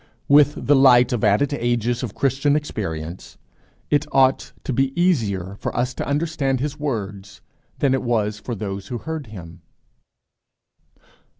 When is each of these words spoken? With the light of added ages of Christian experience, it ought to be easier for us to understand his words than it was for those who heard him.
With 0.27 0.65
the 0.65 0.75
light 0.75 1.13
of 1.13 1.23
added 1.23 1.53
ages 1.53 2.01
of 2.01 2.15
Christian 2.15 2.55
experience, 2.55 3.37
it 3.91 4.07
ought 4.11 4.51
to 4.63 4.73
be 4.73 4.99
easier 4.99 5.57
for 5.59 5.77
us 5.77 5.93
to 5.93 6.07
understand 6.07 6.59
his 6.59 6.79
words 6.79 7.41
than 7.77 7.93
it 7.93 8.01
was 8.01 8.39
for 8.39 8.55
those 8.55 8.87
who 8.87 8.97
heard 8.97 9.27
him. 9.27 9.61